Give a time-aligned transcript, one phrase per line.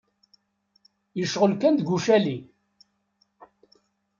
[1.19, 2.37] Yecɣel kan d ucali.